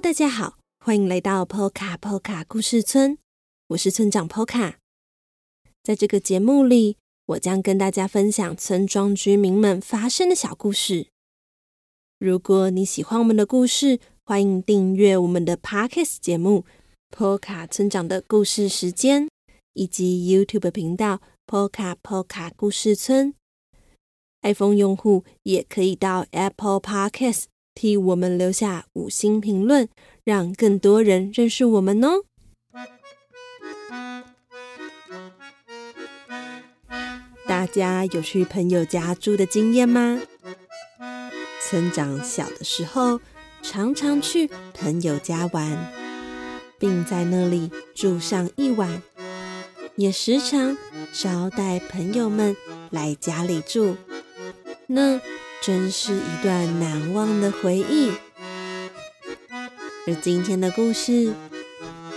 [0.00, 3.18] 大家好，欢迎来到 Poka Poka 故事村，
[3.70, 4.74] 我是村长 Poka。
[5.82, 11.08] 在这个节目里，我将跟大家分享村庄居民们发生的小故事。
[12.20, 16.64] 如果你喜欢我们的故事，欢迎订阅我们的 Podcast 节目
[17.16, 19.24] 《Poka 村长的故事时间》，
[19.72, 23.34] 以及 YouTube 频道“波卡波卡故事村”。
[24.42, 27.46] iPhone 用户也可以到 Apple Podcast
[27.78, 29.88] 替我们留下五星评论，
[30.24, 32.24] 让更多人认识我们哦。
[37.46, 40.20] 大家有去朋友家住的经验吗？
[41.62, 43.20] 村长小的时候
[43.62, 45.92] 常常去朋友家玩，
[46.80, 49.00] 并在那里住上一晚，
[49.94, 50.76] 也时常
[51.12, 52.56] 招待朋友们
[52.90, 53.96] 来家里住。
[54.88, 55.20] 那
[55.60, 58.12] 真是一段难忘的回忆。
[60.06, 61.34] 而今天的故事，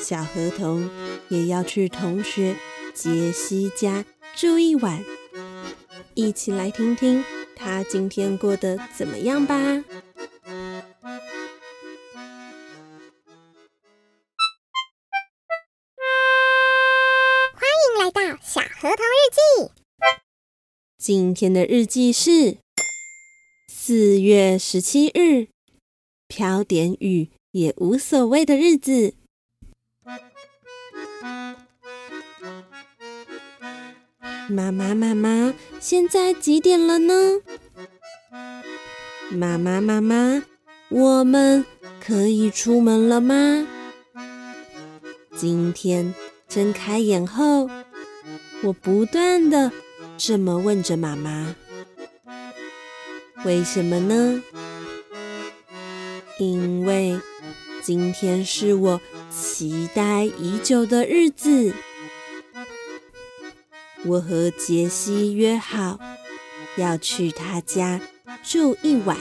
[0.00, 0.88] 小河童
[1.28, 2.56] 也要去同学
[2.94, 4.04] 杰西家
[4.36, 5.04] 住一晚，
[6.14, 7.24] 一起来听听
[7.56, 9.56] 他今天过得怎么样吧。
[9.56, 9.82] 欢
[17.82, 19.72] 迎来到小河童日记。
[20.96, 22.58] 今天的日记是
[23.90, 25.48] 四月十七日，
[26.28, 29.14] 飘点雨也无所谓的日子。
[34.48, 37.40] 妈妈，妈妈，现在几点了呢？
[39.32, 40.44] 妈妈，妈妈，
[40.88, 41.66] 我们
[42.00, 43.66] 可以出门了吗？
[45.36, 46.14] 今天
[46.46, 47.68] 睁开眼后，
[48.62, 49.72] 我不断的。
[50.16, 51.56] 这么问着妈妈
[53.44, 54.42] ：“为什么呢？”
[56.38, 57.20] 因为
[57.82, 61.74] 今天是我期待已久的日子。
[64.06, 66.00] 我和杰西约好
[66.78, 68.00] 要去他家
[68.42, 69.18] 住一晚，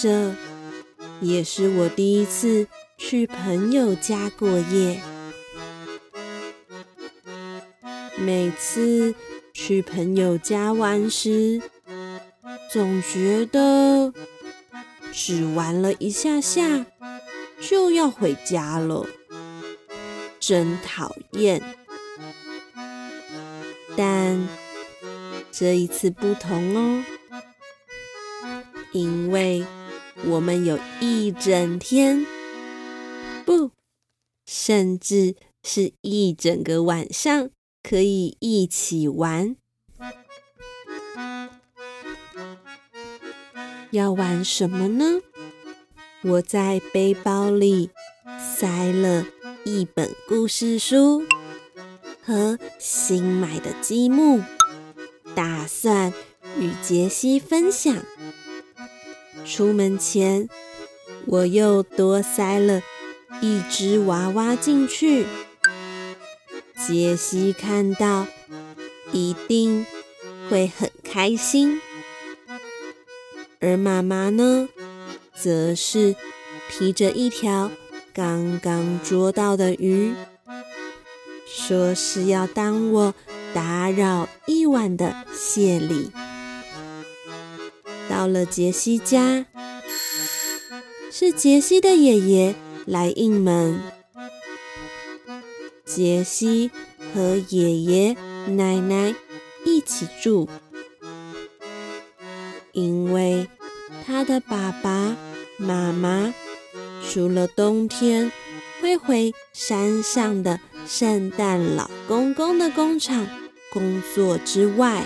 [0.00, 0.32] 这
[1.20, 5.02] 也是我第一次去朋友家过夜。
[8.16, 9.12] 每次
[9.52, 11.60] 去朋友家玩时，
[12.70, 14.12] 总觉得
[15.12, 16.86] 只玩了一下下
[17.60, 19.06] 就要回家了，
[20.40, 21.62] 真讨厌。
[23.96, 24.48] 但
[25.50, 27.04] 这一次不同哦，
[28.92, 29.64] 因为
[30.24, 32.26] 我们有一整天，
[33.44, 33.70] 不，
[34.46, 37.50] 甚至是一整个晚上。
[37.82, 39.56] 可以一起玩，
[43.90, 45.20] 要玩什么呢？
[46.22, 47.90] 我在背包里
[48.38, 49.26] 塞了
[49.64, 51.24] 一本故事书
[52.22, 54.40] 和新买的积木，
[55.34, 56.12] 打算
[56.58, 57.94] 与杰西分享。
[59.44, 60.48] 出门前，
[61.26, 62.80] 我又多塞了
[63.40, 65.26] 一只娃娃进去。
[66.86, 68.26] 杰西看到
[69.12, 69.86] 一定
[70.48, 71.80] 会很开心，
[73.60, 74.68] 而妈妈呢，
[75.34, 76.16] 则是
[76.70, 77.70] 提着一条
[78.12, 80.12] 刚刚捉到的鱼，
[81.46, 83.14] 说是要当我
[83.54, 86.10] 打扰一晚的谢礼。
[88.08, 89.46] 到了杰西家，
[91.10, 92.54] 是杰西的爷爷
[92.86, 93.80] 来应门。
[95.94, 96.70] 杰西
[97.12, 98.16] 和爷爷
[98.46, 99.14] 奶奶
[99.66, 100.48] 一起住，
[102.72, 103.46] 因为
[104.06, 105.14] 他的爸爸
[105.58, 106.32] 妈妈
[107.06, 108.32] 除了冬天
[108.80, 113.26] 会回山上的圣诞老公公的工厂
[113.70, 115.04] 工作之外，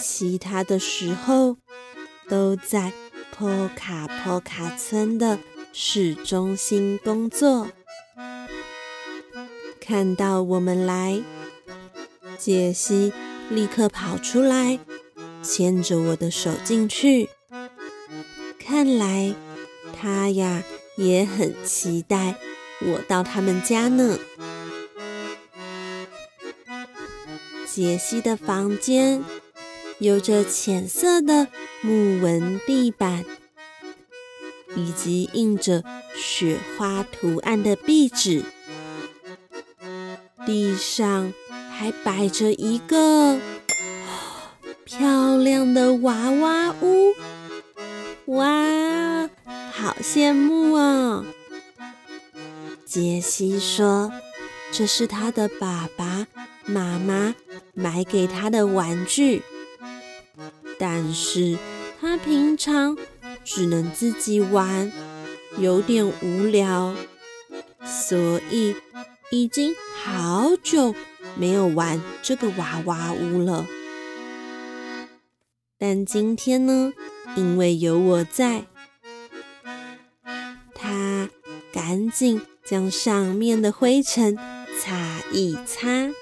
[0.00, 1.56] 其他的时候
[2.28, 2.92] 都在
[3.36, 5.40] 波卡波卡村的
[5.72, 7.66] 市中心工作。
[9.84, 11.20] 看到我们来，
[12.38, 13.12] 杰西
[13.50, 14.78] 立刻跑出来，
[15.42, 17.28] 牵着我的手进去。
[18.60, 19.34] 看来
[19.92, 20.62] 他呀
[20.96, 22.36] 也很期待
[22.80, 24.16] 我到他们家呢。
[27.66, 29.24] 杰西的房间
[29.98, 31.48] 有着浅色的
[31.80, 33.24] 木纹地板，
[34.76, 35.82] 以及印着
[36.14, 38.44] 雪花图案的壁纸。
[40.46, 41.32] 地上
[41.70, 43.38] 还摆着一个
[44.84, 47.14] 漂亮的娃娃屋，
[48.26, 49.28] 哇，
[49.72, 51.24] 好羡慕哦。
[52.84, 54.12] 杰西说
[54.70, 56.26] ：“这是他的爸爸
[56.66, 57.34] 妈妈
[57.72, 59.42] 买给他的玩具，
[60.78, 61.56] 但是
[62.00, 62.98] 他平常
[63.44, 64.92] 只能自己玩，
[65.56, 66.94] 有点无聊，
[67.82, 68.76] 所以
[69.30, 70.94] 已经好久
[71.36, 73.66] 没有玩这个娃娃屋了。
[75.78, 76.92] 但今天呢，
[77.36, 78.64] 因为有我在，
[80.74, 81.28] 他
[81.72, 84.38] 赶紧。”将上面的灰尘
[84.80, 86.12] 擦一擦。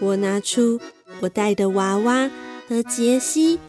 [0.00, 0.80] 我拿出
[1.20, 2.30] 我带的娃娃，
[2.66, 3.60] 和杰西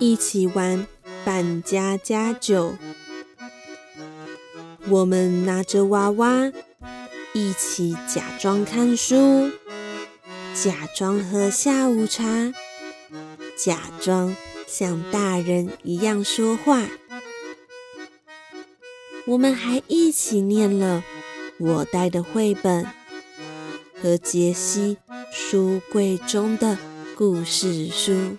[0.00, 0.88] 一起玩
[1.24, 2.74] 扮家家酒。
[4.88, 6.52] 我们拿着娃娃，
[7.36, 9.50] 一起假装看书，
[10.54, 12.54] 假装喝下午茶，
[13.56, 14.36] 假装
[14.68, 16.86] 像大人一样说话。
[19.26, 21.02] 我们还一起念了
[21.58, 22.86] 我带的绘本
[24.00, 24.98] 和杰西
[25.32, 26.78] 书柜中的
[27.16, 28.36] 故事书，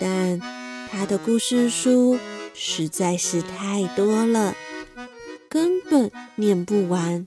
[0.00, 0.40] 但
[0.90, 2.18] 他的故事书
[2.54, 4.56] 实在是太多了，
[5.48, 7.26] 根本念不完。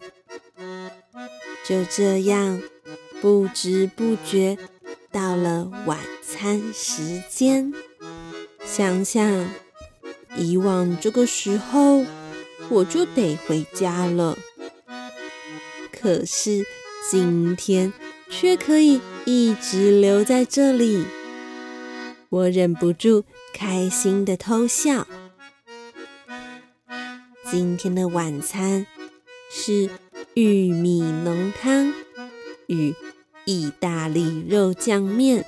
[1.67, 2.61] 就这样，
[3.21, 4.57] 不知不觉
[5.11, 7.73] 到了晚餐时间，
[8.63, 9.49] 想想。
[10.37, 12.05] 以往这个时候，
[12.69, 14.37] 我就得回家了。
[15.91, 16.65] 可是
[17.09, 17.91] 今天
[18.29, 21.05] 却可以一直留在这里，
[22.29, 25.05] 我忍不住开心的偷笑。
[27.51, 28.87] 今天的晚餐
[29.51, 29.89] 是
[30.35, 31.93] 玉米浓汤
[32.67, 32.95] 与
[33.43, 35.45] 意大利肉酱面。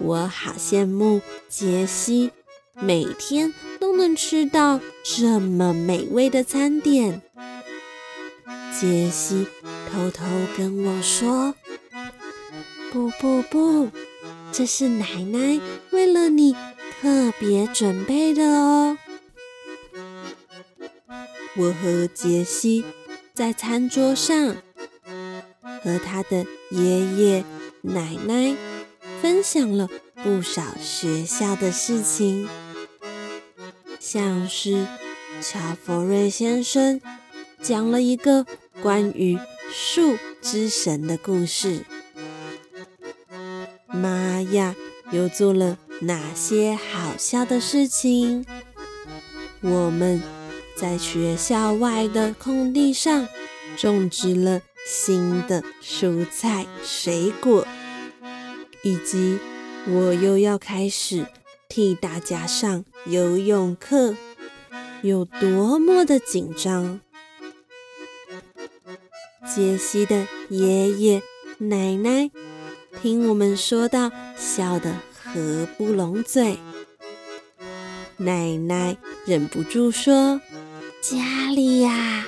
[0.00, 2.32] 我好羡慕杰西。
[2.76, 7.22] 每天都能吃到这么美味的餐点，
[8.76, 9.46] 杰西
[9.92, 10.24] 偷偷
[10.56, 11.54] 跟我说
[12.92, 13.88] ：“不不不，
[14.50, 15.60] 这是奶奶
[15.92, 16.56] 为了你
[17.00, 18.98] 特别准备的哦。”
[21.56, 22.84] 我和杰西
[23.32, 24.56] 在餐桌上
[25.82, 27.44] 和他的爷爷
[27.82, 28.56] 奶奶
[29.22, 29.88] 分享了
[30.22, 32.48] 不少学校的事情。
[34.00, 34.86] 像是
[35.40, 37.00] 乔佛瑞先生
[37.62, 38.44] 讲了一个
[38.82, 39.38] 关于
[39.72, 41.84] 树之神的故事，
[43.86, 44.74] 玛雅
[45.12, 48.44] 又做了哪些好笑的事情？
[49.60, 50.20] 我们
[50.76, 53.28] 在学校外的空地上
[53.76, 57.66] 种植了新的蔬菜水果，
[58.82, 59.38] 以及
[59.86, 61.26] 我又要开始。
[61.66, 64.14] 替大家上游泳课，
[65.02, 67.00] 有多么的紧张？
[69.52, 71.22] 杰西的爷爷
[71.58, 72.30] 奶奶
[73.02, 76.58] 听我们说到，笑得合不拢嘴。
[78.18, 80.40] 奶奶忍不住说
[81.06, 82.24] ：“家里呀，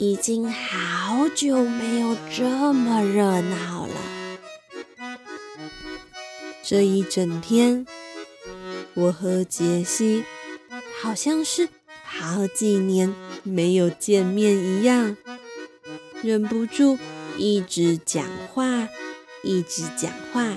[0.00, 3.94] 已经好久没有这么热闹了。”
[6.60, 7.86] 这一整天。
[8.94, 10.24] 我和杰西
[11.00, 11.68] 好像是
[12.02, 13.14] 好几年
[13.44, 15.16] 没有见面一样，
[16.20, 16.98] 忍不住
[17.38, 18.88] 一直讲话，
[19.44, 20.56] 一直讲话，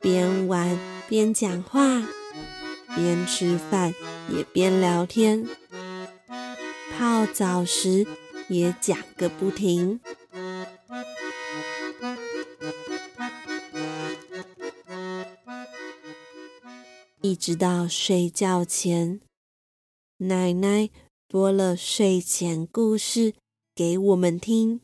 [0.00, 0.78] 边玩
[1.08, 2.06] 边讲话，
[2.94, 3.92] 边吃饭
[4.32, 5.48] 也边聊天，
[7.02, 8.06] 泡澡时
[8.48, 9.98] 也讲个不停。
[17.20, 19.20] 一直到睡觉前，
[20.18, 20.90] 奶奶
[21.26, 23.34] 播了睡前故事
[23.74, 24.80] 给我们听，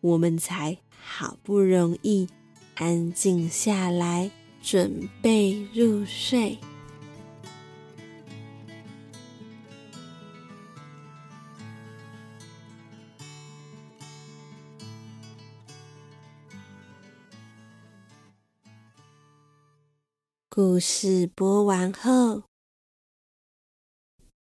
[0.00, 2.26] 我们才好不容易
[2.76, 4.30] 安静下来，
[4.62, 6.56] 准备入睡。
[20.56, 22.44] 故事播完后，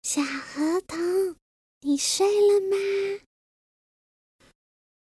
[0.03, 1.35] 小河童，
[1.81, 2.77] 你睡了吗？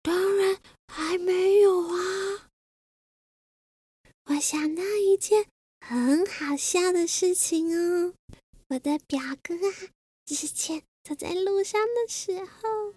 [0.02, 2.48] 当然还没有啊！
[4.26, 5.48] 我想到一件
[5.80, 8.14] 很好笑的事情哦。
[8.68, 9.90] 我的表哥啊，
[10.24, 12.94] 之前走在路上的时候，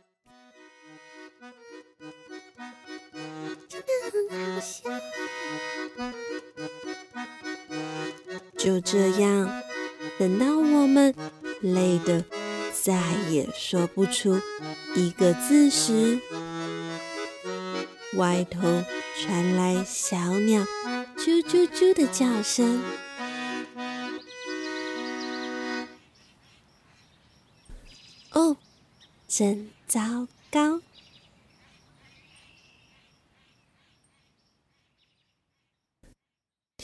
[3.67, 4.87] 真的很好笑。
[8.67, 9.63] 就这样，
[10.19, 11.15] 等到我们
[11.61, 12.21] 累得
[12.83, 14.41] 再也说不出
[14.93, 16.19] 一个字时，
[18.15, 18.59] 外头
[19.21, 20.67] 传来小鸟
[21.15, 22.81] 啾啾啾的叫声。
[28.33, 28.57] 哦，
[29.29, 30.81] 真糟糕！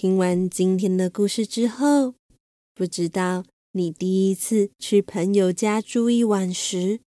[0.03, 2.15] 听完今天的故事之后，
[2.75, 6.99] 不知道你第一次去朋友家住一晚时，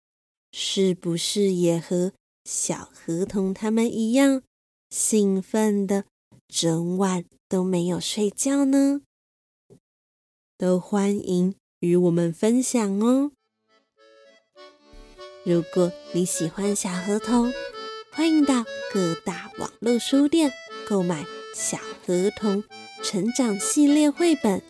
[0.53, 2.13] 是不是也和
[2.45, 4.43] 小河童他们一样
[4.89, 6.05] 兴奋的
[6.47, 9.01] 整晚都没有睡觉呢？
[10.57, 13.33] 都欢迎与我们分享哦！
[15.43, 17.51] 如果你喜欢小河童，
[18.13, 20.49] 欢迎到各大网络书店
[20.87, 21.25] 购买。
[21.57, 22.65] 小河童
[23.03, 24.61] 成长系列绘本，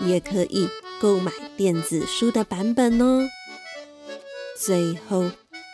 [0.00, 0.68] 也可以
[1.00, 3.28] 购买电子书的版本哦。
[4.56, 5.30] 最后，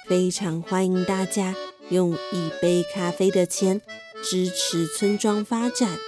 [0.06, 1.54] 非常欢迎大家
[1.90, 3.80] 用一杯咖啡的钱
[4.22, 5.98] 支持村庄发展，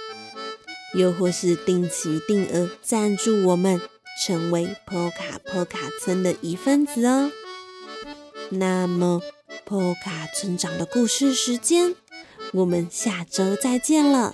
[0.93, 3.81] 又或是定期定额赞助我们，
[4.23, 7.31] 成为波卡波卡村的一份子哦。
[8.49, 9.21] 那么，
[9.65, 11.95] 波卡村长的故事时间。
[12.53, 14.33] 我们下周再见了。